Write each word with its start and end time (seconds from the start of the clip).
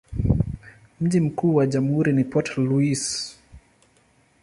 Mji 1.01 1.19
mkuu 1.19 1.55
wa 1.55 1.67
jamhuri 1.67 2.13
ni 2.13 2.23
Port 2.23 2.57
Louis. 2.57 3.35